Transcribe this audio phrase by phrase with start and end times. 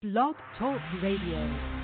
[0.00, 1.77] Blog Talk Radio.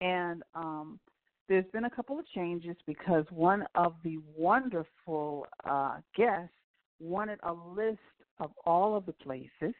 [0.00, 1.00] And um,
[1.48, 6.54] there's been a couple of changes because one of the wonderful uh, guests
[7.00, 7.98] wanted a list
[8.40, 9.74] of all of the places.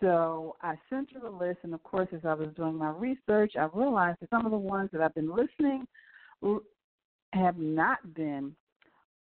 [0.00, 3.54] So I sent her a list, and of course, as I was doing my research,
[3.58, 5.86] I realized that some of the ones that I've been listening
[7.32, 8.54] have not been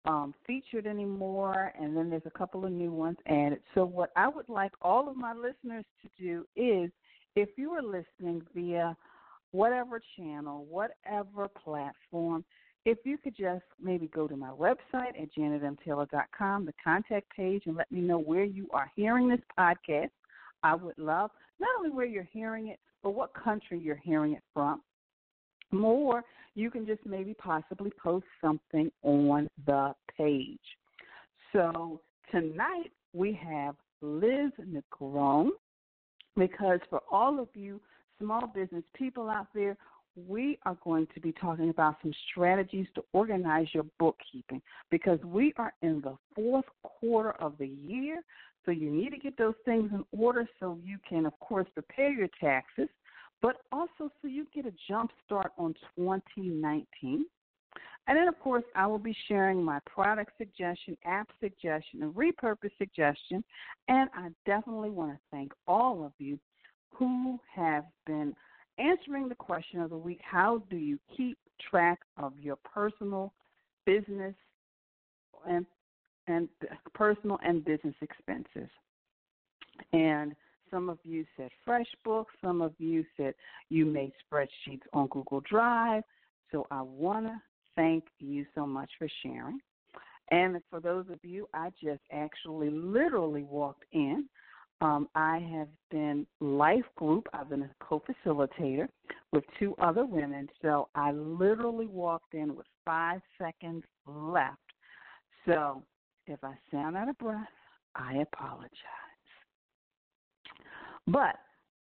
[0.05, 3.59] um, featured anymore, and then there's a couple of new ones added.
[3.73, 6.91] So, what I would like all of my listeners to do is
[7.35, 8.95] if you are listening via
[9.51, 12.43] whatever channel, whatever platform,
[12.85, 17.75] if you could just maybe go to my website at janetmtaylor.com, the contact page, and
[17.75, 20.11] let me know where you are hearing this podcast.
[20.63, 24.43] I would love not only where you're hearing it, but what country you're hearing it
[24.53, 24.81] from.
[25.71, 26.23] More,
[26.53, 30.59] you can just maybe possibly post something on the page.
[31.53, 35.49] So tonight we have Liz Negron
[36.37, 37.81] because for all of you
[38.19, 39.75] small business people out there,
[40.15, 45.53] we are going to be talking about some strategies to organize your bookkeeping because we
[45.57, 48.21] are in the fourth quarter of the year.
[48.65, 52.11] So you need to get those things in order so you can, of course, prepare
[52.11, 52.89] your taxes,
[53.41, 57.25] but also so you get a jump start on 2019.
[58.07, 62.71] And then, of course, I will be sharing my product suggestion, app suggestion, and repurpose
[62.77, 63.43] suggestion.
[63.87, 66.39] And I definitely want to thank all of you
[66.91, 68.35] who have been
[68.77, 71.37] answering the question of the week how do you keep
[71.69, 73.31] track of your personal
[73.85, 74.35] business
[75.47, 75.65] and
[76.27, 76.49] and
[76.93, 78.69] personal and business expenses
[79.93, 80.35] and
[80.71, 83.33] some of you said FreshBooks, some of you said
[83.69, 86.03] you made spreadsheets on Google Drive.
[86.51, 87.41] So I want to
[87.75, 89.59] thank you so much for sharing.
[90.31, 94.25] And for those of you, I just actually literally walked in
[94.81, 97.27] um, I have been life group.
[97.33, 98.87] I've been a co-facilitator
[99.31, 100.49] with two other women.
[100.61, 104.57] So I literally walked in with five seconds left.
[105.45, 105.83] So
[106.27, 107.47] if I sound out of breath,
[107.95, 108.71] I apologize.
[111.07, 111.35] But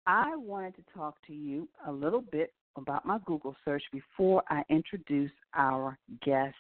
[0.06, 4.62] I wanted to talk to you a little bit about my Google search before I
[4.70, 6.54] introduce our guest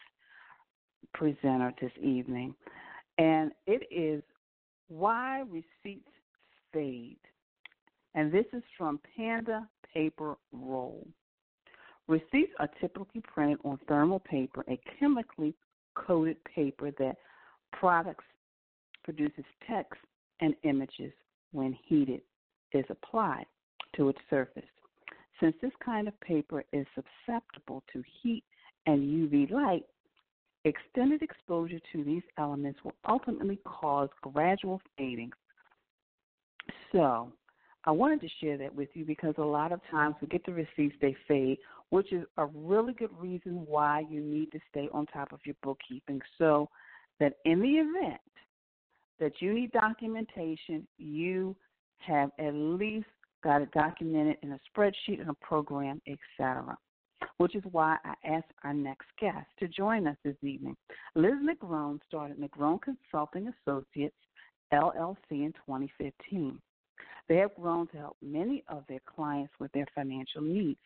[1.14, 2.54] presenter this evening.
[3.16, 4.22] And it is
[4.88, 6.10] why receipts
[6.72, 7.18] fade.
[8.14, 11.06] And this is from Panda Paper Roll.
[12.08, 15.54] Receipts are typically printed on thermal paper, a chemically
[15.94, 17.16] coated paper that
[17.72, 18.24] products
[19.04, 20.00] produces text
[20.40, 21.12] and images
[21.52, 22.22] when heated
[22.72, 23.44] is applied
[23.96, 24.62] to its surface.
[25.40, 28.44] Since this kind of paper is susceptible to heat
[28.86, 29.84] and UV light,
[30.64, 35.30] extended exposure to these elements will ultimately cause gradual fading
[36.92, 37.32] So
[37.84, 40.52] I wanted to share that with you because a lot of times we get the
[40.52, 41.58] receipts, they fade,
[41.90, 45.56] which is a really good reason why you need to stay on top of your
[45.62, 46.68] bookkeeping so
[47.20, 48.20] that in the event
[49.20, 51.56] that you need documentation, you
[51.98, 53.06] have at least
[53.42, 56.76] got it documented in a spreadsheet, in a program, etc.
[57.38, 60.76] Which is why I asked our next guest to join us this evening.
[61.14, 64.14] Liz Negron started Negron Consulting Associates
[64.72, 66.60] LLC in 2015.
[67.28, 70.80] They have grown to help many of their clients with their financial needs.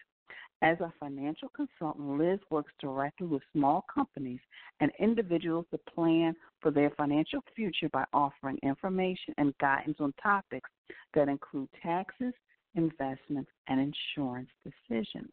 [0.62, 4.38] As a financial consultant, Liz works directly with small companies
[4.81, 10.70] and individuals to plan for their financial future by offering information and guidance on topics
[11.14, 12.32] that include taxes,
[12.76, 15.31] investments, and insurance decisions.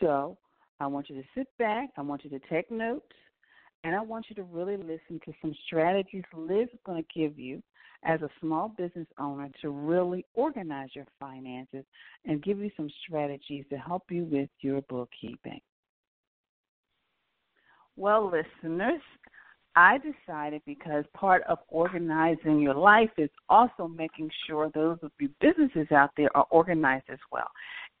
[0.00, 0.36] So,
[0.80, 3.14] I want you to sit back, I want you to take notes,
[3.86, 7.38] and I want you to really listen to some strategies Liz is going to give
[7.38, 7.62] you
[8.02, 11.84] as a small business owner to really organize your finances
[12.24, 15.60] and give you some strategies to help you with your bookkeeping.
[17.96, 19.00] Well, listeners,
[19.76, 25.28] I decided because part of organizing your life is also making sure those of you
[25.40, 27.48] businesses out there are organized as well.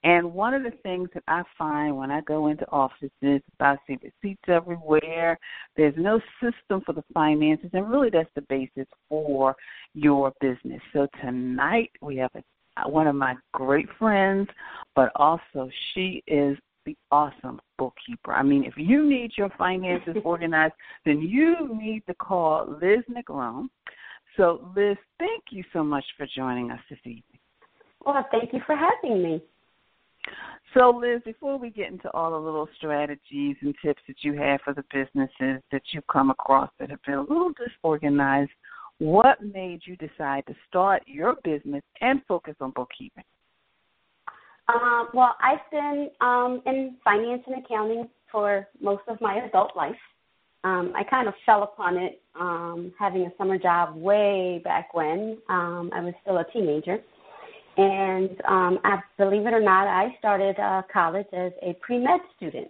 [0.06, 3.98] And one of the things that I find when I go into offices, I see
[4.00, 5.36] receipts everywhere.
[5.76, 9.56] There's no system for the finances, and really that's the basis for
[9.94, 10.80] your business.
[10.92, 14.48] So tonight we have a, one of my great friends,
[14.94, 18.32] but also she is the awesome bookkeeper.
[18.32, 20.74] I mean, if you need your finances organized,
[21.04, 23.66] then you need to call Liz Negron.
[24.36, 27.40] So, Liz, thank you so much for joining us this evening.
[28.04, 29.42] Well, thank you for having me.
[30.74, 34.60] So, Liz, before we get into all the little strategies and tips that you have
[34.62, 38.50] for the businesses that you've come across that have been a little disorganized,
[38.98, 43.24] what made you decide to start your business and focus on bookkeeping?
[44.68, 49.94] Uh, well, I've been um, in finance and accounting for most of my adult life.
[50.64, 55.38] Um, I kind of fell upon it um, having a summer job way back when
[55.48, 56.98] um, I was still a teenager.
[57.76, 62.20] And um, I, believe it or not, I started uh, college as a pre med
[62.36, 62.68] student.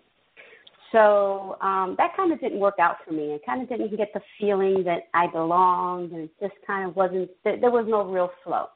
[0.92, 3.34] So um, that kind of didn't work out for me.
[3.34, 6.96] I kind of didn't get the feeling that I belonged, and it just kind of
[6.96, 7.30] wasn't.
[7.44, 8.66] There was no real flow.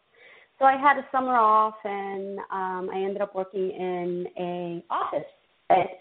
[0.58, 5.26] So I had a summer off, and um, I ended up working in a office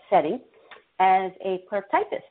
[0.10, 0.42] setting
[1.00, 2.24] as a clerk typist.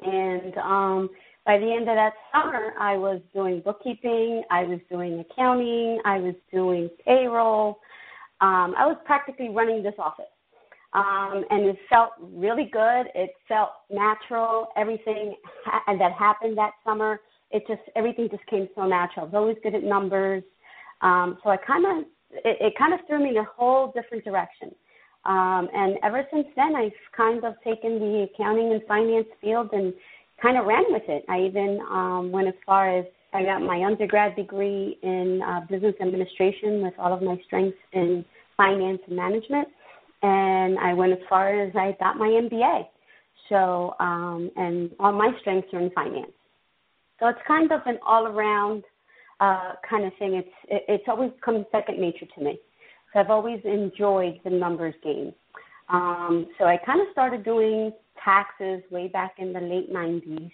[0.00, 1.10] And um,
[1.46, 6.18] by the end of that summer, I was doing bookkeeping, I was doing accounting, I
[6.18, 7.80] was doing payroll.
[8.40, 10.24] Um, I was practically running this office.
[10.94, 13.06] Um, and it felt really good.
[13.14, 14.68] It felt natural.
[14.76, 17.20] Everything ha- that happened that summer,
[17.50, 19.26] it just everything just came so natural.
[19.26, 20.44] I was always good at numbers,
[21.02, 22.04] um, so I kind of
[22.44, 24.72] it, it kind of threw me in a whole different direction.
[25.24, 29.92] Um, and ever since then, I've kind of taken the accounting and finance field and
[30.40, 31.24] kind of ran with it.
[31.28, 35.94] I even um, went as far as I got my undergrad degree in uh, business
[36.00, 38.24] administration with all of my strengths in
[38.56, 39.68] finance and management,
[40.22, 42.86] and I went as far as I got my MBA.
[43.48, 46.32] So, um, and all my strengths are in finance.
[47.20, 48.84] So it's kind of an all-around
[49.40, 50.34] uh, kind of thing.
[50.34, 52.58] It's it, it's always come second nature to me.
[53.12, 55.32] So I've always enjoyed the numbers game.
[55.88, 60.50] Um, so I kind of started doing taxes way back in the late 90s.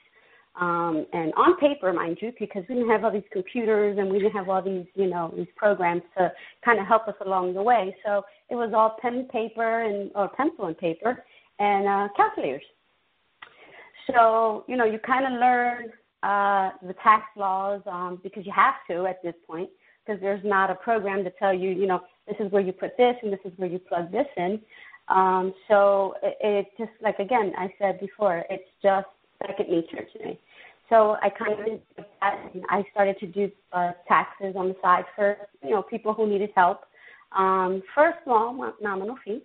[0.61, 4.19] Um, and on paper, mind you, because we didn't have all these computers and we
[4.19, 6.33] didn't have all these, you know, these programs to
[6.65, 7.97] kind of help us along the way.
[8.05, 11.25] So it was all pen and paper and or pencil and paper
[11.61, 12.65] and uh, calculators.
[14.13, 15.91] So you know, you kind of learn
[16.23, 19.71] uh, the tax laws um, because you have to at this point
[20.05, 22.97] because there's not a program to tell you, you know, this is where you put
[22.97, 24.61] this and this is where you plug this in.
[25.11, 29.07] Um, so it, it just like again, I said before, it's just
[29.47, 30.41] second nature to me.
[30.89, 31.81] So I kind of did
[32.21, 36.15] that, and I started to do uh, taxes on the side for you know people
[36.15, 36.83] who needed help
[37.37, 39.43] um, for a small nominal fee.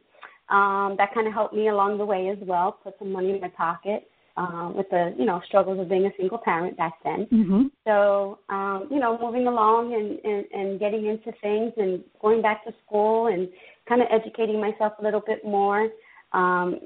[0.50, 3.41] Um, that kind of helped me along the way as well, put some money in
[3.41, 4.07] my pocket
[4.38, 7.27] um, with the you know struggles of being a single parent back then.
[7.32, 7.62] Mm-hmm.
[7.86, 12.65] So um, you know, moving along and, and and getting into things and going back
[12.65, 13.48] to school and
[13.88, 15.89] kind of educating myself a little bit more.
[16.34, 16.80] Um,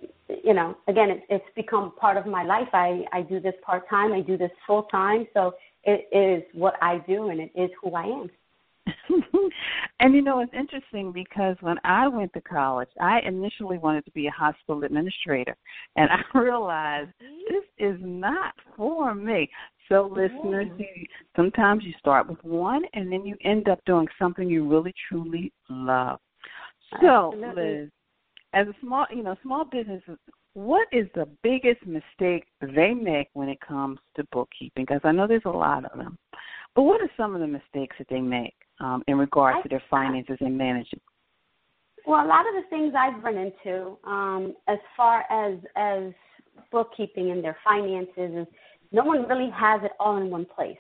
[0.44, 2.70] you know, again, it, it's become part of my life.
[2.74, 4.14] I I do this part time.
[4.14, 5.28] I do this full time.
[5.34, 5.54] So
[5.84, 8.30] it is what I do, and it is who I am.
[10.00, 14.12] and you know, it's interesting because when I went to college, I initially wanted to
[14.12, 15.56] be a hospital administrator,
[15.96, 19.50] and I realized this is not for me.
[19.88, 20.86] So, listeners, you,
[21.36, 25.52] sometimes you start with one, and then you end up doing something you really truly
[25.70, 26.20] love.
[27.02, 27.34] So.
[27.56, 27.90] Liz,
[28.54, 30.18] as a small, you know, small businesses,
[30.54, 34.86] what is the biggest mistake they make when it comes to bookkeeping?
[34.86, 36.18] Because I know there's a lot of them.
[36.76, 39.70] But what are some of the mistakes that they make um, in regards I- to
[39.70, 41.02] their finances and management?
[42.06, 46.14] Well, a lot of the things I've run into, um, as far as as
[46.72, 48.48] bookkeeping and their finances, is
[48.92, 50.78] no one really has it all in one place.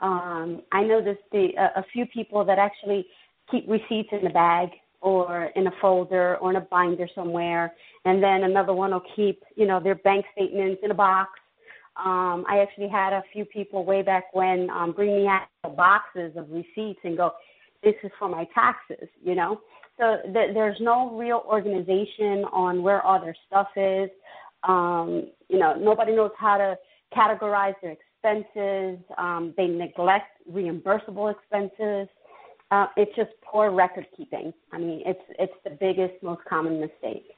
[0.00, 3.06] Um, I know this the a, a few people that actually
[3.50, 4.68] keep receipts in a bag
[5.00, 7.72] or in a folder or in a binder somewhere,
[8.04, 11.30] and then another one will keep you know their bank statements in a box.
[11.98, 16.32] Um, I actually had a few people way back when um, bring me out boxes
[16.36, 17.32] of receipts and go,
[17.82, 19.60] "This is for my taxes," you know.
[19.98, 24.10] So th- there's no real organization on where all their stuff is.
[24.62, 26.76] Um, you know, nobody knows how to
[27.16, 29.04] categorize their expenses.
[29.16, 32.08] Um, they neglect reimbursable expenses.
[32.70, 34.52] Uh, it's just poor record keeping.
[34.72, 37.37] I mean, it's it's the biggest, most common mistake.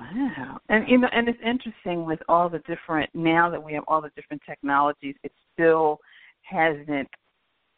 [0.00, 0.60] Wow.
[0.68, 4.00] And you know, and it's interesting with all the different now that we have all
[4.00, 5.98] the different technologies, it still
[6.42, 7.08] hasn't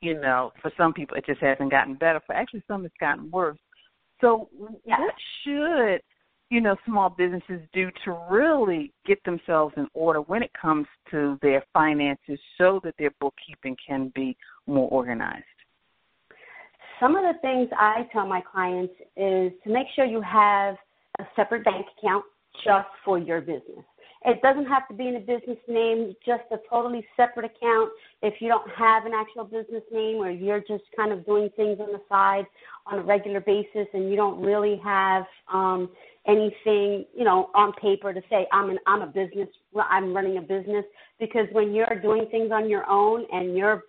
[0.00, 2.20] you know, for some people it just hasn't gotten better.
[2.26, 3.58] For actually some it's gotten worse.
[4.20, 4.48] So
[4.84, 5.00] Yeah.
[5.00, 6.00] what should
[6.50, 11.38] you know small businesses do to really get themselves in order when it comes to
[11.42, 14.36] their finances so that their bookkeeping can be
[14.66, 15.44] more organized?
[17.00, 20.76] Some of the things I tell my clients is to make sure you have
[21.18, 22.24] a separate bank account
[22.64, 23.84] just for your business.
[24.24, 27.90] It doesn't have to be in a business name, just a totally separate account.
[28.22, 31.80] If you don't have an actual business name or you're just kind of doing things
[31.80, 32.46] on the side
[32.86, 35.90] on a regular basis and you don't really have um,
[36.28, 39.48] anything, you know, on paper to say I'm an I'm a business,
[39.90, 40.84] I'm running a business
[41.18, 43.84] because when you're doing things on your own and you're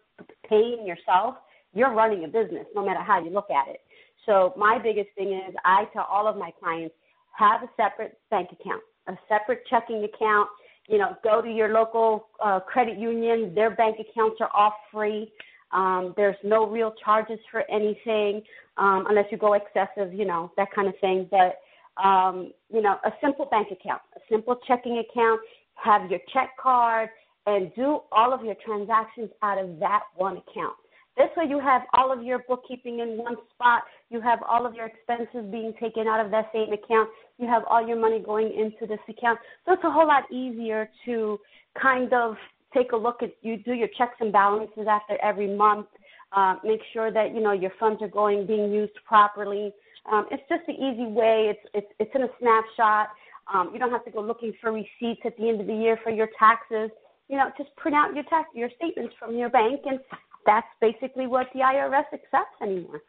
[0.50, 1.36] paying yourself,
[1.76, 3.82] you're running a business no matter how you look at it.
[4.26, 6.96] So my biggest thing is I tell all of my clients
[7.34, 10.50] have a separate bank account, a separate checking account.
[10.88, 13.54] You know, go to your local uh, credit union.
[13.56, 15.32] Their bank accounts are all free.
[15.72, 18.42] Um, there's no real charges for anything
[18.78, 21.28] um, unless you go excessive, you know, that kind of thing.
[21.32, 21.60] But
[22.02, 25.42] um, you know, a simple bank account, a simple checking account.
[25.76, 27.10] Have your check card
[27.46, 30.76] and do all of your transactions out of that one account.
[31.18, 33.84] This way, you have all of your bookkeeping in one spot.
[34.14, 37.10] You have all of your expenses being taken out of that same account.
[37.40, 39.40] You have all your money going into this account.
[39.66, 41.40] So it's a whole lot easier to
[41.82, 42.36] kind of
[42.76, 45.88] take a look at you do your checks and balances after every month.
[46.32, 49.74] Uh, make sure that you know your funds are going being used properly.
[50.12, 51.50] Um, it's just an easy way.
[51.50, 53.08] It's it's it's in a snapshot.
[53.52, 55.98] Um, you don't have to go looking for receipts at the end of the year
[56.04, 56.92] for your taxes.
[57.30, 60.00] You know, just print out your tax your statements from your bank, and
[60.46, 63.02] that's basically what the IRS accepts anymore.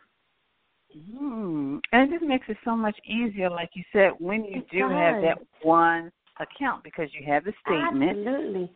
[0.96, 1.80] Mm.
[1.92, 4.88] And it just makes it so much easier, like you said, when you It do
[4.88, 8.72] have that one account because you have the statement, Absolutely.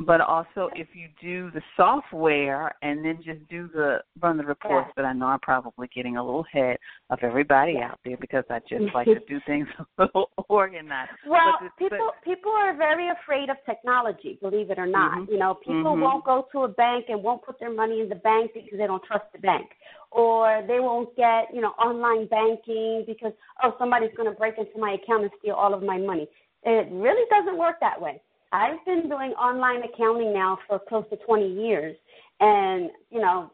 [0.00, 4.90] But also if you do the software and then just do the run the reports.
[4.96, 6.78] But I know I'm probably getting a little ahead
[7.10, 11.10] of everybody out there because I just like to do things a little organized.
[11.26, 15.18] Well, but people people are very afraid of technology, believe it or not.
[15.18, 15.28] Mhm.
[15.28, 16.00] You know, people Mhm.
[16.00, 18.86] won't go to a bank and won't put their money in the bank because they
[18.86, 19.70] don't trust the bank.
[20.10, 24.92] Or they won't get, you know, online banking because oh somebody's gonna break into my
[24.92, 26.28] account and steal all of my money.
[26.62, 28.20] It really doesn't work that way.
[28.54, 31.96] I've been doing online accounting now for close to twenty years
[32.38, 33.50] and, you know,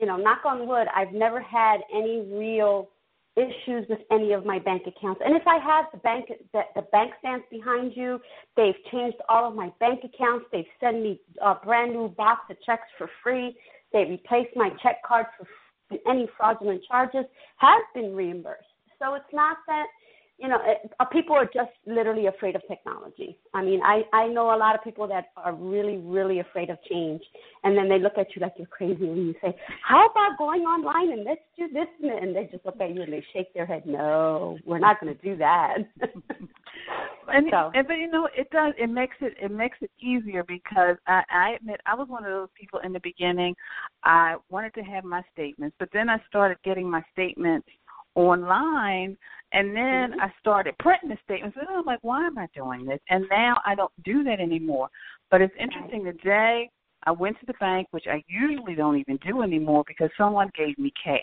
[0.00, 2.90] you know, knock on wood, I've never had any real
[3.36, 5.20] issues with any of my bank accounts.
[5.24, 8.20] And if I have the bank the, the bank stands behind you,
[8.56, 10.46] they've changed all of my bank accounts.
[10.50, 13.56] They've sent me a brand new box of checks for free.
[13.92, 15.46] They replaced my check card for
[16.10, 17.24] any fraudulent charges
[17.58, 18.66] has been reimbursed.
[19.00, 19.86] So it's not that
[20.38, 23.36] you know it, uh, people are just literally afraid of technology.
[23.54, 26.78] I mean, I I know a lot of people that are really really afraid of
[26.90, 27.22] change,
[27.64, 30.62] and then they look at you like you're crazy when you say, "How about going
[30.62, 33.66] online and let's do this?" and they just look at you and they shake their
[33.66, 33.84] head.
[33.86, 35.78] No, we're not going to do that.
[37.28, 40.44] and, So- and but you know it does it makes it it makes it easier
[40.44, 43.54] because I, I admit I was one of those people in the beginning.
[44.04, 47.68] I wanted to have my statements, but then I started getting my statements
[48.18, 49.16] online
[49.52, 50.20] and then Mhm.
[50.20, 53.00] I started printing the statements and I'm like, why am I doing this?
[53.08, 54.90] And now I don't do that anymore.
[55.30, 56.70] But it's interesting today
[57.04, 60.76] I went to the bank, which I usually don't even do anymore because someone gave
[60.78, 61.20] me cash.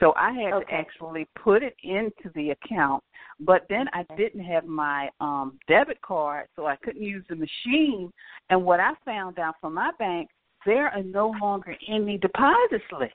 [0.00, 0.66] So I had Okay.
[0.66, 3.04] to actually put it into the account,
[3.38, 8.10] but then I didn't have my um debit card, so I couldn't use the machine.
[8.48, 10.28] And what I found out from my bank,
[10.66, 13.14] there are no longer any deposit slips.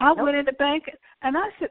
[0.00, 0.24] I Nope.
[0.24, 0.84] went in the bank
[1.22, 1.68] and I said,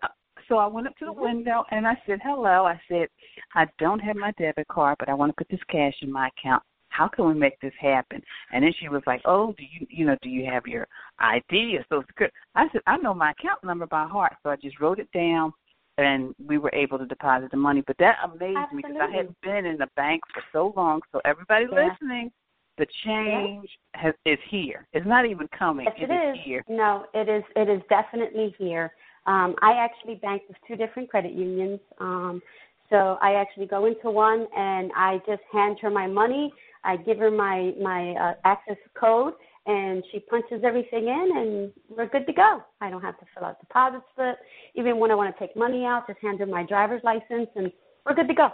[0.48, 1.22] so I went up to the Mhm.
[1.22, 2.66] window and I said, hello.
[2.66, 3.10] I said,
[3.56, 6.28] I don't have my debit card, but I want to put this cash in my
[6.28, 6.64] account.
[6.90, 8.22] How can we make this happen?
[8.52, 10.88] And then she was like, oh, do you, you know, do you have your
[11.20, 12.36] ID or social security?
[12.56, 14.36] I said, I know my account number by heart.
[14.44, 15.54] So I just wrote it down
[15.98, 17.82] and we were able to deposit the money.
[17.88, 21.02] But that amazed me because I hadn't been in the bank for so long.
[21.12, 21.90] So everybody Yeah.
[21.90, 22.32] listening,
[22.78, 24.88] the change has, is here.
[24.94, 25.86] It's not even coming.
[25.86, 26.44] Yes, it it is is.
[26.44, 26.64] here.
[26.68, 27.44] No, it is.
[27.56, 28.94] It is definitely here.
[29.26, 31.80] Um, I actually bank with two different credit unions.
[32.00, 32.42] Um,
[32.90, 36.52] so I actually go into one and I just hand her my money.
[36.84, 39.34] I give her my my uh, access code,
[39.68, 42.64] and she punches everything in, and we're good to go.
[42.82, 44.38] I don't have to fill out deposit slip.
[44.74, 47.72] Even when I want to take money out, just hand her my driver's license, and
[48.06, 48.50] we're good to go.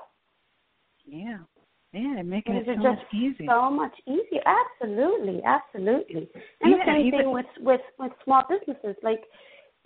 [1.06, 1.38] Yeah.
[1.94, 3.48] Yeah, they're making Things it so just much easier.
[3.50, 4.42] so much easier.
[4.46, 6.30] Absolutely, absolutely.
[6.62, 8.98] And the same even- thing with with with small businesses.
[9.02, 9.22] Like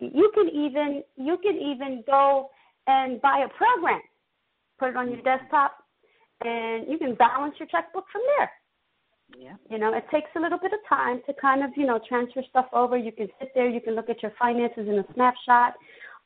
[0.02, 2.50] you can even you can even go
[2.88, 4.02] and buy a program,
[4.80, 5.78] put it on your desktop,
[6.44, 8.52] and you can balance your checkbook from there.
[9.38, 9.54] Yeah.
[9.70, 12.42] You know, it takes a little bit of time to kind of, you know, transfer
[12.50, 12.98] stuff over.
[12.98, 15.76] You can sit there, you can look at your finances in a snapshot.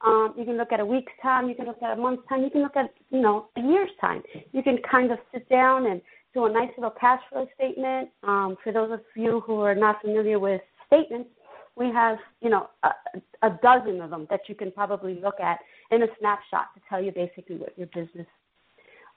[0.04, 2.44] Um, you can look at a week's time, you can look at a month's time,
[2.44, 4.22] you can look at, you know, a year's time.
[4.52, 6.02] You can kind of sit down and
[6.34, 8.10] do a nice little cash flow statement.
[8.24, 11.30] Um, for those of you who are not familiar with statements,
[11.76, 12.90] we have, you know, a,
[13.42, 15.60] a dozen of them that you can probably look at
[15.92, 18.28] in a snapshot to tell you basically what your business,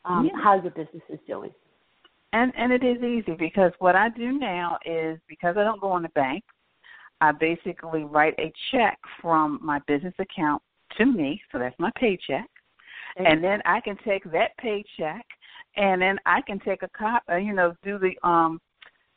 [0.04, 0.40] um, Yeah.
[0.42, 1.52] how your business is doing.
[2.32, 5.96] And and it is easy because what I do now is because I don't go
[5.96, 6.44] in the bank,
[7.20, 10.62] I basically write a check from my business account
[10.98, 12.46] to me, so that's my paycheck,
[13.16, 15.24] and then I can take that paycheck,
[15.76, 18.60] and then I can take a cop, uh, you know, do the um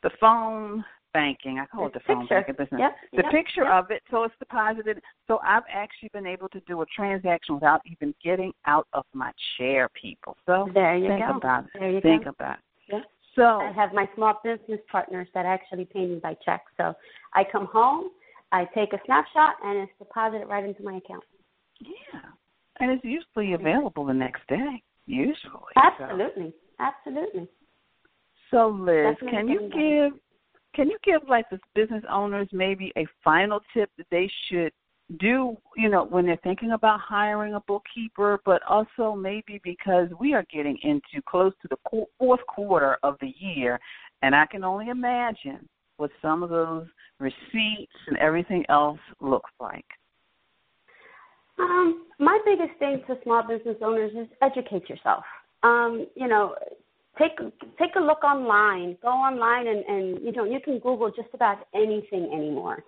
[0.02, 0.82] the phone
[1.12, 1.58] banking.
[1.58, 2.34] I call it the phone picture.
[2.36, 2.80] banking business.
[2.80, 3.72] Yep, The yep, picture yep.
[3.72, 5.00] of it, so it's deposited.
[5.26, 9.32] So I've actually been able to do a transaction without even getting out of my
[9.56, 10.36] chair, people.
[10.46, 11.36] So There you think go.
[11.36, 11.70] about it.
[11.74, 12.30] There you think go.
[12.30, 12.64] about it.
[12.92, 13.00] Yeah.
[13.34, 16.62] So I have my small business partners that actually pay me by check.
[16.76, 16.94] So
[17.34, 18.10] I come home,
[18.52, 21.24] I take a snapshot, and it's deposited right into my account.
[21.80, 22.20] Yeah.
[22.80, 24.82] And it's usually available the next day.
[25.06, 25.34] Usually.
[25.74, 27.48] So- Absolutely, absolutely.
[28.50, 29.60] So, Liz, Definitely can you
[30.10, 30.20] give
[30.74, 34.72] can you give like the business owners maybe a final tip that they should
[35.18, 40.32] do, you know, when they're thinking about hiring a bookkeeper, but also maybe because we
[40.32, 43.78] are getting into close to the fourth quarter of the year,
[44.22, 46.86] and I can only imagine what some of those
[47.18, 49.84] receipts and everything else looks like.
[51.58, 55.24] Um, my biggest thing to small business owners is educate yourself.
[55.62, 56.54] Um, you know,
[57.18, 57.38] take
[57.78, 58.96] take a look online.
[59.02, 62.84] Go online and, and you know you can Google just about anything anymore.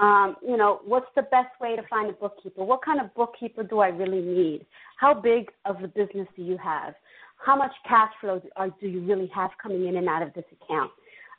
[0.00, 2.64] Um, you know, what's the best way to find a bookkeeper?
[2.64, 4.66] What kind of bookkeeper do I really need?
[4.98, 6.94] How big of a business do you have?
[7.36, 8.40] How much cash flow
[8.80, 10.90] do, you really have coming in and out of this account?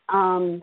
[0.08, 0.62] Um,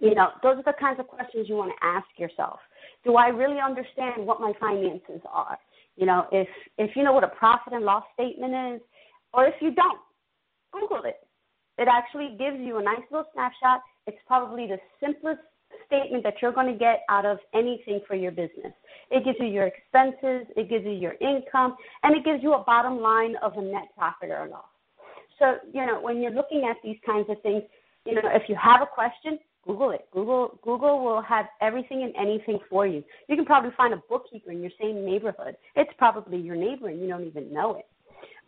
[0.00, 2.58] you know, those are the kinds of questions you want to ask yourself.
[3.04, 5.58] Do I really understand what my finances are?
[5.96, 8.80] You know, if if you know what a profit and loss statement is,
[9.34, 10.00] or if you don't,
[10.72, 11.16] Google it.
[11.78, 13.80] It actually gives you a nice little snapshot.
[14.06, 15.40] It's probably the simplest
[15.86, 18.72] statement that you're going to get out of anything for your business.
[19.10, 22.62] It gives you your expenses, it gives you your income, and it gives you a
[22.64, 24.64] bottom line of a net profit or loss.
[25.38, 27.62] So, you know, when you're looking at these kinds of things,
[28.04, 30.08] you know, if you have a question, Google it.
[30.12, 33.04] Google Google will have everything and anything for you.
[33.28, 35.56] You can probably find a bookkeeper in your same neighborhood.
[35.76, 37.86] It's probably your neighbor and you don't even know it.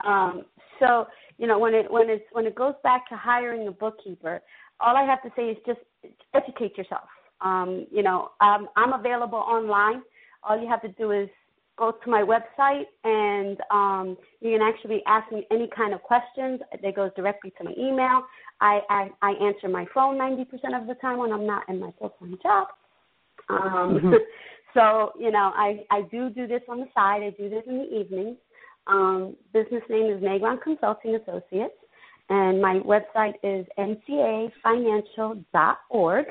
[0.04, 0.44] Um,
[0.80, 1.06] so
[1.38, 4.40] you know when it when it's when it goes back to hiring a bookkeeper,
[4.80, 5.80] all I have to say is just
[6.34, 7.08] educate yourself.
[7.40, 10.02] Um, you know um, I'm available online.
[10.42, 11.28] All you have to do is
[11.78, 16.60] go to my website and um, you can actually ask me any kind of questions.
[16.82, 18.24] That goes directly to my email.
[18.60, 21.90] I, I, I answer my phone 90% of the time when I'm not in my
[21.98, 22.68] full-time job.
[23.48, 24.18] Um, Mhm.
[24.74, 27.22] so, you know, I, I do do this on the side.
[27.22, 28.36] I do this in the evenings.
[28.86, 31.74] Um, business name is Negron Consulting Associates,
[32.28, 36.26] and my website is ncafinancial.org,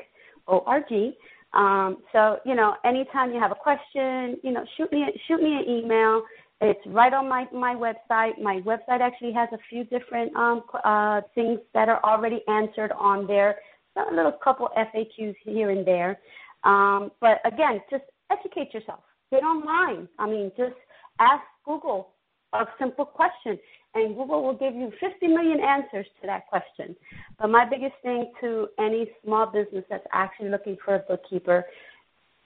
[0.48, 1.16] O-R-G.
[1.54, 5.54] Um, so, you know, anytime you have a question, you know, shoot me shoot me
[5.54, 6.22] an email.
[6.60, 8.40] It's right on my my website.
[8.40, 13.26] My website actually has a few different um, uh, things that are already answered on
[13.26, 13.56] there.
[13.94, 16.18] So a little couple FAQs here and there.
[16.64, 19.00] Um, but again, just educate yourself.
[19.30, 20.08] get online.
[20.18, 20.74] I mean, just
[21.18, 22.11] ask Google
[22.52, 23.58] a simple question,
[23.94, 26.96] and Google will give you 50 million answers to that question.
[27.38, 31.64] But my biggest thing to any small business that's actually looking for a bookkeeper,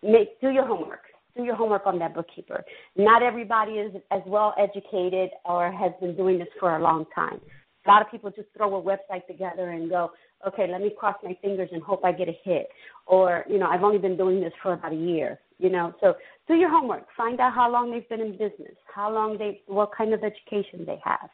[0.02, 1.02] make do your homework.
[1.36, 2.64] Do your homework on that bookkeeper.
[2.96, 7.40] Not everybody is as well educated or has been doing this for a long time.
[7.84, 10.12] A lot of people just throw a website together and go,
[10.46, 12.68] okay, let me cross my fingers and hope I get a hit.
[13.06, 15.38] Or, you know, I've only been doing this for about a year.
[15.58, 16.14] You know, so
[16.48, 17.06] do your homework.
[17.16, 20.84] Find out how long they've been in business, how long they, what kind of education
[20.86, 21.28] they have,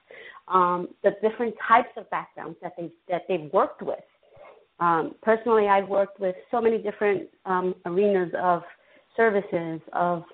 [0.49, 3.99] um, the different types of backgrounds that they that they've worked with.
[4.81, 8.63] Um, personally, I've worked with so many different um, arenas of
[9.17, 9.81] services.
[9.93, 10.25] Of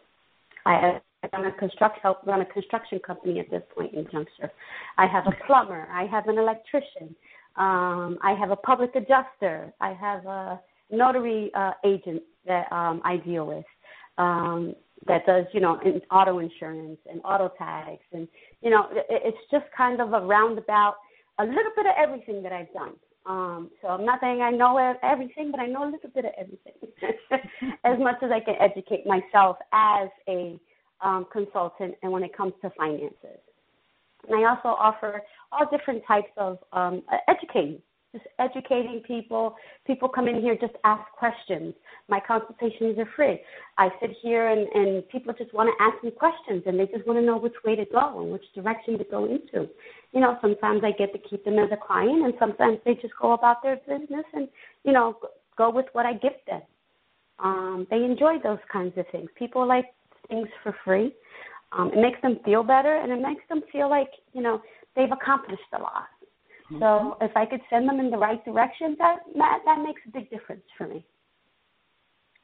[0.65, 1.01] I
[1.33, 4.51] done a construction help run a construction company at this point in juncture.
[4.97, 5.89] I have a plumber.
[5.91, 7.15] I have an electrician.
[7.57, 9.73] Um, I have a public adjuster.
[9.81, 10.61] I have a
[10.91, 13.65] notary uh, agent that um, I deal with
[14.19, 14.75] um,
[15.07, 18.29] that does, you know, in auto insurance and auto tags, and
[18.61, 20.97] you know, it, it's just kind of a roundabout,
[21.39, 22.93] a little bit of everything that I've done.
[23.27, 26.33] Um, so I'm not saying I know everything, but I know a little bit of
[26.39, 26.73] everything,
[27.85, 30.59] as much as I can educate myself as a
[31.01, 33.41] um, consultant, and when it comes to finances.
[34.29, 37.81] And I also offer all different types of um, educating
[38.13, 39.55] just educating people.
[39.87, 41.75] People come in here just ask questions.
[42.09, 43.41] My consultations are free.
[43.77, 47.07] I sit here and, and people just want to ask me questions and they just
[47.07, 49.69] want to know which way to go and which direction to go into.
[50.13, 53.15] You know, sometimes I get to keep them as a client and sometimes they just
[53.21, 54.49] go about their business and,
[54.85, 55.19] you know,
[55.57, 56.63] go with what I give them.
[57.41, 59.29] Um, they enjoy those kinds of things.
[59.39, 59.87] People like
[60.29, 61.13] things for free.
[61.73, 64.63] Um, it makes them feel better and it makes them feel like, you know,
[64.97, 66.07] they've accomplished a lot
[66.71, 66.81] Mm-hmm.
[66.81, 70.11] So if I could send them in the right direction, that that that makes a
[70.11, 71.05] big difference for me.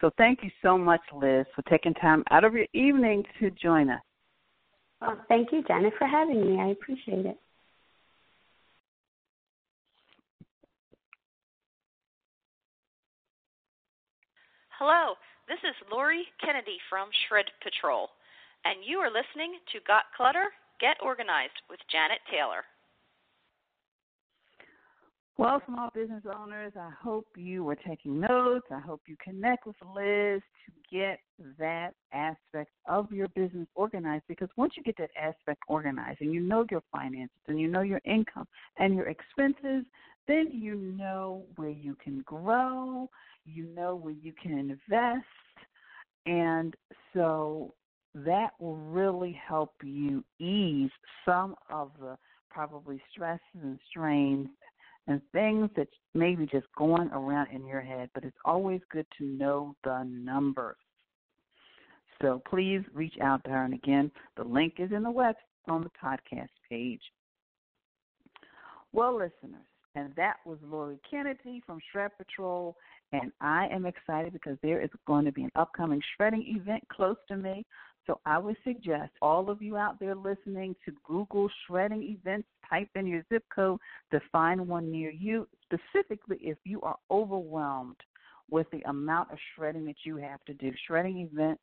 [0.00, 3.90] So thank you so much, Liz, for taking time out of your evening to join
[3.90, 4.00] us.
[5.00, 6.60] Well, thank you, Janet, for having me.
[6.60, 7.38] I appreciate it.
[14.78, 15.14] Hello,
[15.48, 18.10] this is Lori Kennedy from Shred Patrol
[18.68, 20.52] and you are listening to Got Clutter?
[20.78, 22.62] Get Organized with Janet Taylor.
[25.38, 28.66] Well, small business owners, I hope you were taking notes.
[28.70, 31.20] I hope you connect with Liz to get
[31.58, 36.40] that aspect of your business organized because once you get that aspect organized and you
[36.40, 38.46] know your finances and you know your income
[38.78, 39.84] and your expenses,
[40.26, 43.08] then you know where you can grow,
[43.46, 45.24] you know where you can invest.
[46.26, 46.74] And
[47.14, 47.72] so
[48.24, 50.90] that will really help you ease
[51.24, 52.16] some of the
[52.50, 54.48] probably stresses and strains
[55.06, 59.06] and things that may be just going around in your head, but it's always good
[59.16, 60.76] to know the numbers.
[62.20, 63.64] So please reach out to her.
[63.64, 65.36] And again, the link is in the web
[65.68, 67.00] on the podcast page.
[68.92, 72.76] Well, listeners, and that was Lori Kennedy from Shred Patrol.
[73.12, 77.16] And I am excited because there is going to be an upcoming shredding event close
[77.28, 77.64] to me
[78.08, 82.88] so I would suggest all of you out there listening to Google shredding events, type
[82.94, 83.78] in your zip code
[84.10, 87.98] to find one near you, specifically if you are overwhelmed
[88.50, 90.72] with the amount of shredding that you have to do.
[90.86, 91.62] Shredding events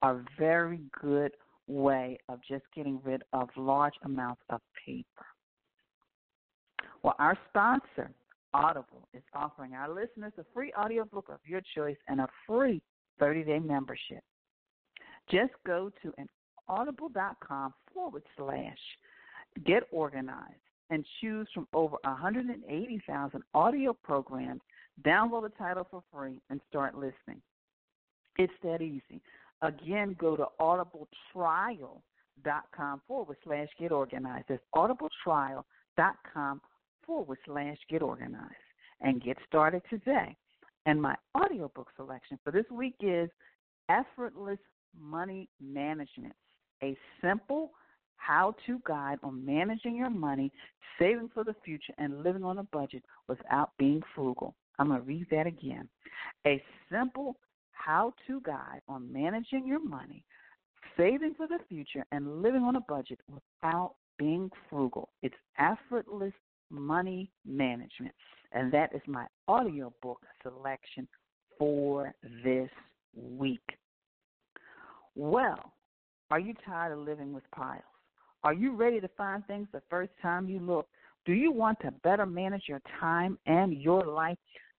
[0.00, 1.32] are a very good
[1.66, 5.26] way of just getting rid of large amounts of paper.
[7.02, 8.10] Well, our sponsor,
[8.54, 12.80] Audible, is offering our listeners a free audiobook of your choice and a free
[13.18, 14.24] 30 day membership.
[15.30, 16.28] Just go to an
[16.68, 18.78] audible.com forward slash
[19.64, 20.60] get organized
[20.90, 24.60] and choose from over 180,000 audio programs.
[25.04, 27.40] Download the title for free and start listening.
[28.38, 29.22] It's that easy.
[29.62, 34.46] Again, go to audibletrial.com forward slash get organized.
[34.48, 36.60] That's audibletrial.com
[37.06, 38.54] forward slash get organized
[39.00, 40.36] and get started today.
[40.86, 43.30] And my audiobook selection for this week is
[43.90, 44.58] Effortless
[45.00, 46.34] Money Management,
[46.82, 47.72] a simple
[48.16, 50.50] how to guide on managing your money,
[50.98, 54.54] saving for the future, and living on a budget without being frugal.
[54.78, 55.88] I'm going to read that again.
[56.46, 57.36] A simple
[57.72, 60.24] how to guide on managing your money,
[60.96, 65.10] saving for the future, and living on a budget without being frugal.
[65.22, 66.32] It's effortless
[66.70, 68.14] money management.
[68.52, 71.06] And that is my audiobook selection
[71.58, 72.70] for this
[73.14, 73.62] week.
[75.16, 75.72] Well,
[76.30, 77.82] are you tired of living with piles?
[78.42, 80.86] Are you ready to find things the first time you look?
[81.24, 84.36] Do you want to better manage your time and your life?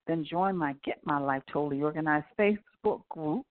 [0.08, 3.46] Then join my Get My Life Totally Organized Facebook group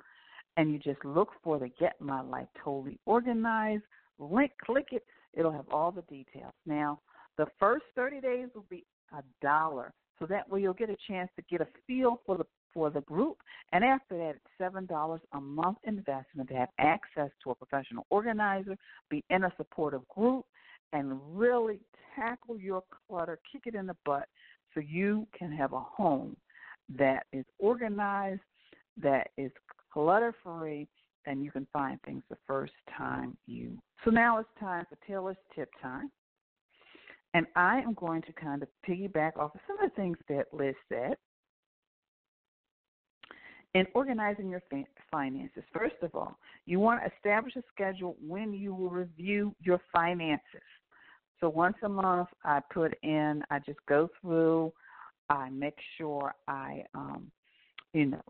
[0.56, 3.84] and you just look for the Get My Life Totally Organized
[4.18, 4.54] link.
[4.64, 5.04] Click it.
[5.34, 6.54] It'll have all the details.
[6.66, 7.02] Now,
[7.38, 9.92] the first 30 days will be a dollar.
[10.20, 13.02] So that way you'll get a chance to get a feel for the for the
[13.02, 13.38] group.
[13.72, 18.06] And after that, it's seven dollars a month investment to have access to a professional
[18.10, 18.76] organizer,
[19.10, 20.46] be in a supportive group,
[20.94, 21.80] and really
[22.16, 24.30] tackle your clutter, kick it in the butt,
[24.74, 26.38] so you can have a home
[26.98, 28.42] that is organized,
[29.02, 29.52] that is
[29.92, 30.88] clutter free,
[31.26, 33.78] and you can find things the first time you.
[34.06, 36.12] So now it's time for Taylor's tip time.
[37.34, 40.46] And I am going to kind of piggyback off of some of the things that
[40.54, 41.16] Liz said.
[43.74, 44.62] In organizing your
[45.12, 49.82] finances, first of all, you want to establish a schedule when you will review your
[49.92, 50.62] finances.
[51.44, 54.72] So once a month, I put in, I just go through,
[55.30, 57.30] I make sure I, um,
[57.92, 58.22] you know,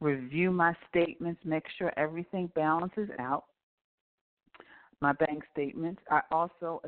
[0.00, 3.46] review my statements, make sure everything balances out.
[5.00, 6.00] My bank statements.
[6.12, 6.80] I also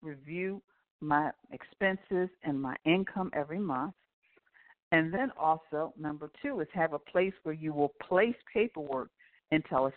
[0.00, 0.62] review
[1.00, 3.94] my expenses and my income every month.
[4.92, 9.10] And then also, number two is have a place where you will place paperwork
[9.50, 9.96] until it's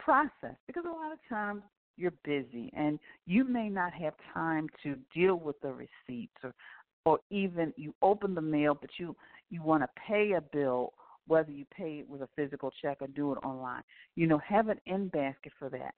[0.00, 0.58] processed.
[0.66, 1.62] Because a lot of times
[1.96, 6.52] you're busy and you may not have time to deal with the receipts or
[7.04, 9.14] or even you open the mail but you
[9.50, 10.92] you want to pay a bill
[11.26, 13.82] whether you pay it with a physical check or do it online.
[14.16, 15.94] You know, have an in basket for that.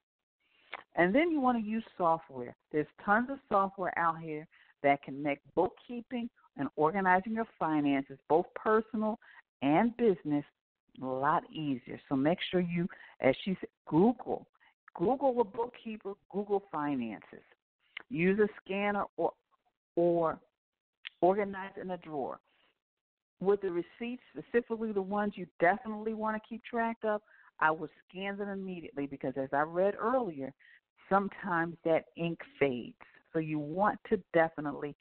[0.97, 2.55] And then you want to use software.
[2.73, 4.47] There's tons of software out here
[4.83, 9.19] that can make bookkeeping and organizing your finances, both personal
[9.63, 10.45] and business,
[11.03, 11.99] a lot easier.
[12.09, 12.87] So make sure you,
[13.21, 14.47] as she said, Google.
[14.95, 17.45] Google a bookkeeper, Google finances.
[18.11, 19.33] Use a scanner or
[19.97, 20.39] or
[21.21, 22.39] organize in a drawer.
[23.41, 27.21] With the receipts, specifically the ones you definitely want to keep track of,
[27.61, 30.53] I would scan them immediately because, as I read earlier,
[31.09, 32.95] sometimes that ink fades.
[33.33, 34.95] So you want to definitely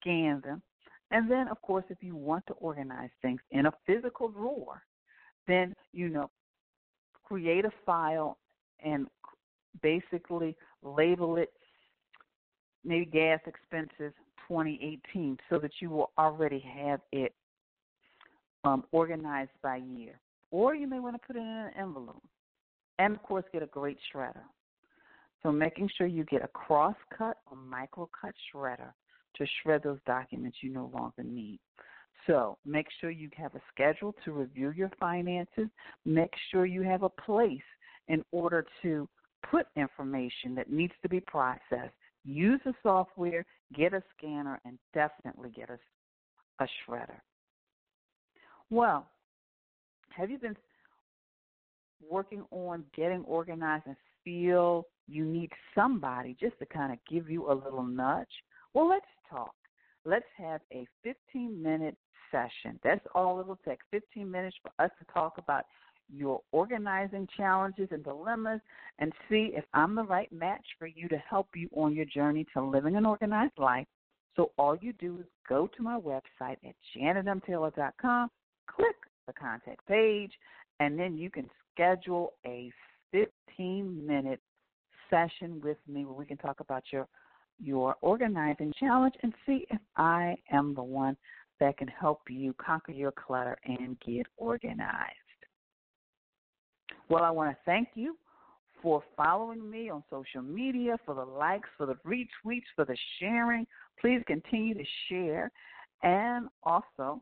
[0.00, 0.62] scan them.
[1.10, 4.82] And then, of course, if you want to organize things in a physical drawer,
[5.46, 6.30] then, you know,
[7.24, 8.38] create a file
[8.84, 9.06] and
[9.82, 11.52] basically label it
[12.84, 14.12] maybe gas expenses
[14.48, 17.32] 2018 so that you will already have it
[18.64, 20.18] um, organized by year.
[20.50, 22.22] Or you may want to put it in an envelope.
[22.98, 24.42] And of course, get a great shredder.
[25.42, 28.92] So making sure you get a cross cut or micro cut shredder
[29.36, 31.58] to shred those documents you no longer need.
[32.26, 35.68] So make sure you have a schedule to review your finances.
[36.04, 37.60] Make sure you have a place
[38.08, 39.08] in order to
[39.50, 41.94] put information that needs to be processed.
[42.24, 45.78] Use the software, get a scanner, and definitely get a,
[46.62, 47.18] a shredder.
[48.70, 49.08] Well,
[50.10, 50.56] have you been
[52.08, 57.50] working on getting organized and feel you need somebody just to kind of give you
[57.50, 58.28] a little nudge?
[58.74, 59.54] Well, let's talk.
[60.04, 61.96] Let's have a 15 minute
[62.30, 62.78] session.
[62.82, 65.64] That's all it'll take 15 minutes for us to talk about
[66.14, 68.60] your organizing challenges and dilemmas
[68.98, 72.46] and see if I'm the right match for you to help you on your journey
[72.52, 73.86] to living an organized life.
[74.36, 78.30] So all you do is go to my website at janetmtaylor.com,
[78.66, 80.32] click the contact page,
[80.80, 82.72] and then you can schedule a
[83.12, 84.40] 15 minute
[85.10, 87.06] session with me where we can talk about your
[87.60, 91.16] your organizing challenge and see if I am the one
[91.60, 95.21] that can help you conquer your clutter and get organized.
[97.12, 98.16] Well, I want to thank you
[98.82, 103.66] for following me on social media, for the likes, for the retweets, for the sharing.
[104.00, 105.52] Please continue to share.
[106.02, 107.20] And also,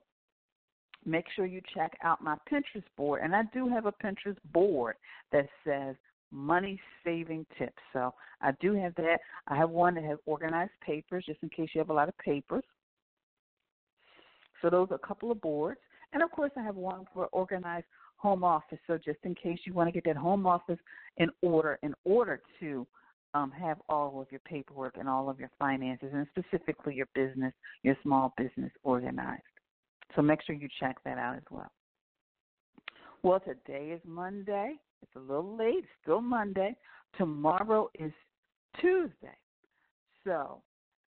[1.05, 3.23] make sure you check out my Pinterest board.
[3.25, 4.95] And I do have a Pinterest board
[5.33, 5.97] that says
[6.31, 7.83] money saving tips.
[7.93, 9.19] So I do have that.
[9.49, 12.17] I have one that has organized papers just in case you have a lot of
[12.19, 12.63] papers.
[14.63, 15.81] So those are a couple of boards.
[16.13, 17.87] And of course, I have one for organized
[18.21, 18.79] home office.
[18.87, 20.79] So just in case you want to get that home office
[21.17, 22.87] in order, in order to
[23.33, 27.53] um, have all of your paperwork and all of your finances, and specifically your business,
[27.83, 29.43] your small business organized.
[30.15, 31.71] So make sure you check that out as well.
[33.23, 34.75] Well, today is Monday.
[35.03, 36.75] It's a little late, still Monday.
[37.17, 38.13] Tomorrow is
[38.81, 39.39] Tuesday.
[40.25, 40.63] So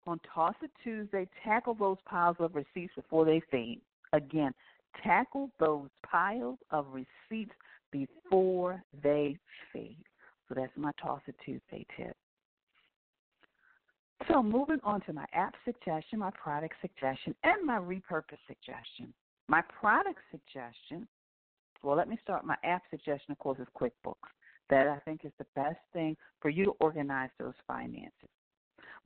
[0.05, 3.81] on Toss It Tuesday, tackle those piles of receipts before they fade.
[4.13, 4.53] Again,
[5.01, 7.55] tackle those piles of receipts
[7.91, 9.37] before they
[9.71, 9.97] fade.
[10.47, 12.15] So that's my Toss It Tuesday tip.
[14.29, 19.13] So moving on to my app suggestion, my product suggestion, and my repurpose suggestion.
[19.49, 21.07] My product suggestion,
[21.83, 22.45] well, let me start.
[22.45, 24.31] My app suggestion, of course, is QuickBooks.
[24.69, 28.29] That I think is the best thing for you to organize those finances.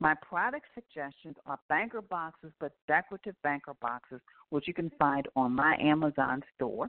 [0.00, 5.52] My product suggestions are banker boxes, but decorative banker boxes, which you can find on
[5.52, 6.88] my Amazon store.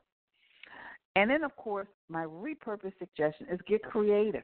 [1.15, 4.43] And then, of course, my repurpose suggestion is get creative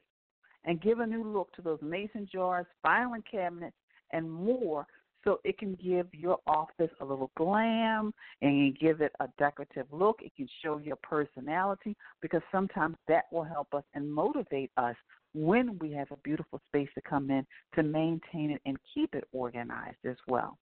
[0.64, 3.76] and give a new look to those mason jars, filing cabinets,
[4.10, 4.86] and more
[5.22, 10.20] so it can give your office a little glam and give it a decorative look.
[10.22, 14.96] It can show your personality because sometimes that will help us and motivate us
[15.36, 19.24] when we have a beautiful space to come in to maintain it and keep it
[19.32, 20.56] organized as well.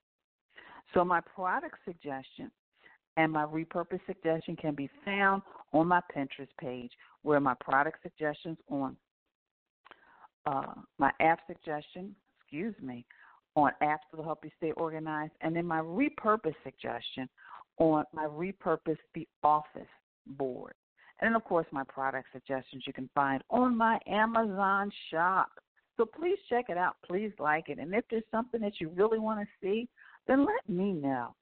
[0.93, 2.51] So, my product suggestion
[3.17, 6.91] and my repurpose suggestion can be found on my Pinterest page,
[7.23, 8.97] where my product suggestions on
[10.47, 13.07] uh, my app suggestion, excuse me,
[13.55, 17.29] on apps that'll help you stay organized, and then my repurpose suggestion
[17.79, 19.83] on my repurpose the office
[20.27, 20.75] board.
[21.25, 25.49] And of course, my product suggestions you can find on my Amazon shop.
[25.97, 26.97] So please check it out.
[27.07, 27.79] Please like it.
[27.79, 29.89] And if there's something that you really want to see,
[30.27, 31.35] then let me know.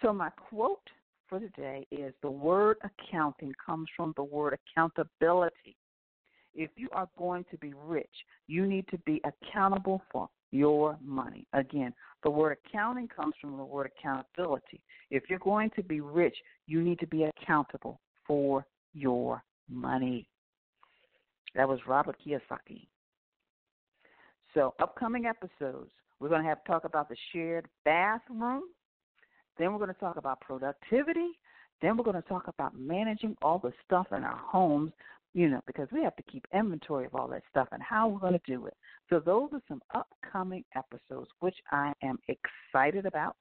[0.00, 0.86] So, my quote
[1.28, 5.76] for today is the word accounting comes from the word accountability.
[6.54, 8.06] If you are going to be rich,
[8.46, 11.48] you need to be accountable for your money.
[11.52, 14.82] Again, the word accounting comes from the word accountability.
[15.10, 16.36] If you're going to be rich,
[16.68, 20.26] you need to be accountable for your money.
[21.54, 22.86] That was Robert Kiyosaki.
[24.54, 28.62] So, upcoming episodes, we're going to have talk about the shared bathroom.
[29.58, 31.38] Then we're going to talk about productivity.
[31.82, 34.92] Then we're going to talk about managing all the stuff in our homes
[35.34, 38.20] you know, because we have to keep inventory of all that stuff and how we're
[38.20, 38.76] going to do it.
[39.10, 43.36] So those are some upcoming episodes which I am excited about.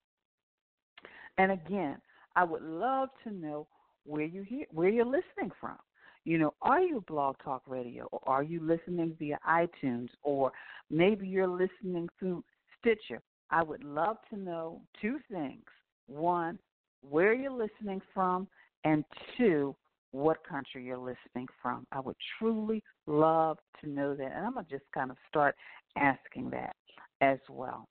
[1.37, 1.97] And again,
[2.35, 3.67] I would love to know
[4.05, 5.77] where you hear where you're listening from.
[6.25, 10.51] You know, are you Blog Talk Radio or are you listening via iTunes or
[10.89, 12.43] maybe you're listening through
[12.79, 13.21] Stitcher?
[13.51, 15.63] I would love to know two things.
[16.07, 16.57] One,
[17.01, 18.47] where you're listening from,
[18.83, 19.03] and
[19.37, 19.75] two,
[20.11, 21.85] what country you're listening from.
[21.91, 24.31] I would truly love to know that.
[24.35, 25.55] And I'm going to just kind of start
[25.97, 26.75] asking that
[27.21, 27.87] as well.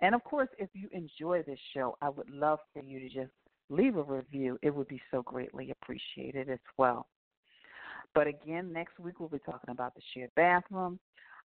[0.00, 3.32] And of course, if you enjoy this show, I would love for you to just
[3.70, 4.58] leave a review.
[4.62, 7.06] It would be so greatly appreciated as well.
[8.14, 10.98] But again, next week we'll be talking about the shared bathroom.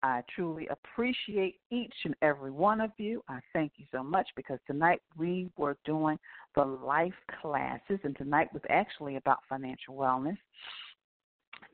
[0.03, 3.23] I truly appreciate each and every one of you.
[3.29, 6.17] I thank you so much because tonight we were doing
[6.55, 10.37] the life classes, and tonight was actually about financial wellness.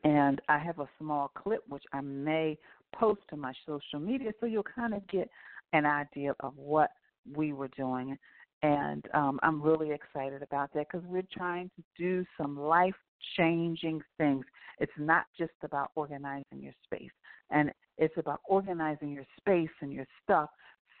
[0.04, 2.58] And I have a small clip which I may
[2.94, 5.28] post to my social media so you'll kind of get
[5.72, 6.90] an idea of what
[7.34, 8.16] we were doing.
[8.62, 12.94] And um, I'm really excited about that because we're trying to do some life
[13.36, 14.44] changing things.
[14.78, 17.10] It's not just about organizing your space.
[17.50, 20.50] And it's about organizing your space and your stuff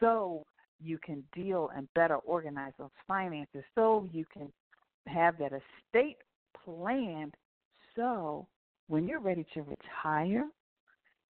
[0.00, 0.44] so
[0.80, 4.52] you can deal and better organize those finances so you can
[5.06, 6.18] have that estate
[6.64, 7.34] planned
[7.98, 8.46] so
[8.86, 10.44] when you're ready to retire,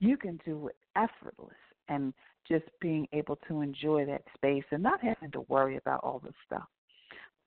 [0.00, 1.56] you can do it effortless
[1.88, 2.12] and
[2.48, 6.34] just being able to enjoy that space and not having to worry about all this
[6.46, 6.66] stuff.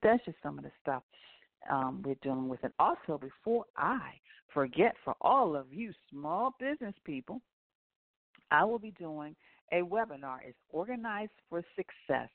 [0.03, 1.03] That's just some of the stuff
[1.69, 2.59] um, we're dealing with.
[2.63, 4.11] And also, before I
[4.53, 7.41] forget, for all of you small business people,
[8.51, 9.35] I will be doing
[9.71, 10.37] a webinar.
[10.45, 12.29] It's Organized for Success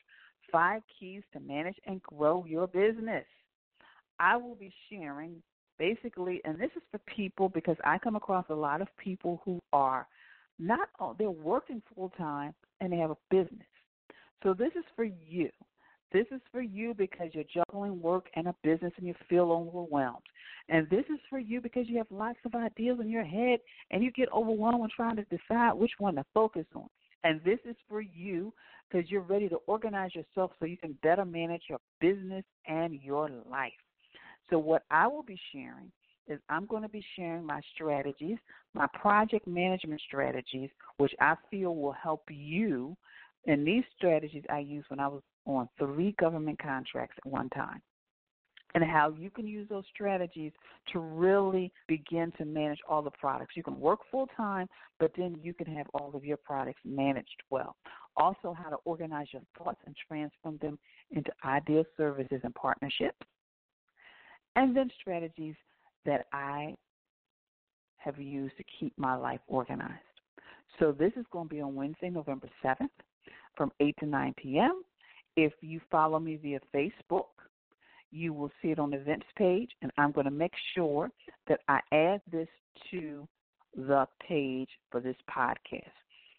[0.50, 3.24] Five Keys to Manage and Grow Your Business.
[4.18, 5.42] I will be sharing
[5.78, 9.60] basically, and this is for people because I come across a lot of people who
[9.72, 10.06] are
[10.58, 13.66] not, all, they're working full time and they have a business.
[14.42, 15.50] So this is for you.
[16.12, 20.22] This is for you because you're juggling work and a business and you feel overwhelmed.
[20.68, 23.58] And this is for you because you have lots of ideas in your head
[23.90, 26.88] and you get overwhelmed when trying to decide which one to focus on.
[27.24, 28.52] And this is for you
[28.88, 33.28] because you're ready to organize yourself so you can better manage your business and your
[33.50, 33.72] life.
[34.48, 35.90] So, what I will be sharing
[36.28, 38.38] is I'm going to be sharing my strategies,
[38.74, 42.96] my project management strategies, which I feel will help you.
[43.46, 47.80] And these strategies I used when I was on three government contracts at one time.
[48.74, 50.52] And how you can use those strategies
[50.92, 53.56] to really begin to manage all the products.
[53.56, 54.66] You can work full time,
[54.98, 57.76] but then you can have all of your products managed well.
[58.16, 60.78] Also, how to organize your thoughts and transform them
[61.10, 63.16] into ideal services and partnerships
[64.56, 65.54] and then strategies
[66.06, 66.74] that I
[67.98, 69.92] have used to keep my life organized.
[70.78, 72.88] So this is going to be on Wednesday, November 7th
[73.56, 74.82] from 8 to 9 p.m.
[75.36, 77.26] If you follow me via Facebook,
[78.10, 81.10] you will see it on the events page, and I'm going to make sure
[81.48, 82.48] that I add this
[82.90, 83.26] to
[83.76, 85.90] the page for this podcast.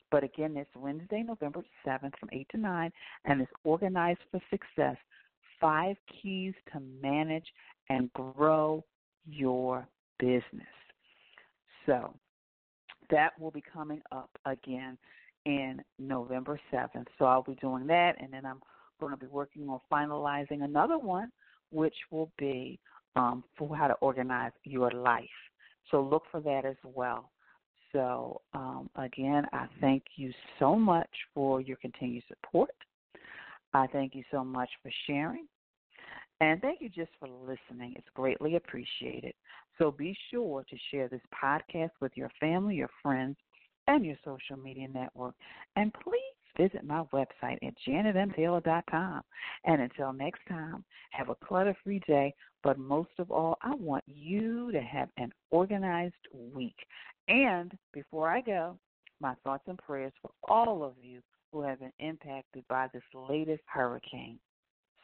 [0.10, 2.92] But again, it's Wednesday, November 7th from 8 to 9,
[3.26, 4.96] and it's Organized for Success
[5.60, 7.48] Five Keys to Manage
[7.90, 8.84] and grow
[9.30, 9.88] your
[10.20, 10.68] business.
[11.86, 12.14] So
[13.10, 14.98] that will be coming up again
[15.46, 17.08] in November 7th.
[17.18, 18.60] So I'll be doing that, and then I'm
[19.00, 21.32] going to be working on finalizing another one,
[21.72, 22.80] which will be
[23.16, 25.24] um, for how to organize your life.
[25.90, 27.32] So look for that as well.
[27.94, 32.72] So, um, again, I thank you so much for your continued support.
[33.74, 35.48] I thank you so much for sharing.
[36.40, 37.94] And thank you just for listening.
[37.96, 39.34] It's greatly appreciated.
[39.78, 43.38] So be sure to share this podcast with your family, your friends,
[43.88, 45.34] and your social media network.
[45.76, 46.22] And please
[46.58, 49.22] visit my website at janetmtaylor.com.
[49.66, 52.34] And until next time, have a clutter free day.
[52.64, 56.76] But most of all, I want you to have an organized week.
[57.28, 58.78] And before I go,
[59.20, 61.22] my thoughts and prayers for all of you
[61.52, 64.40] who have been impacted by this latest hurricane.